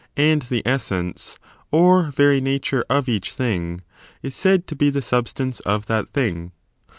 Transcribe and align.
177 0.15 0.63
essence, 0.65 1.37
or 1.69 2.09
very 2.09 2.41
nature 2.41 2.83
of 2.89 3.07
each 3.07 3.33
thing, 3.33 3.81
is 4.23 4.35
said 4.35 4.65
to 4.65 4.75
be 4.75 4.89
the 4.89 4.99
sub 4.99 5.27
stance 5.27 5.59
of 5.59 5.85
that 5.85 6.09
thing. 6.09 6.51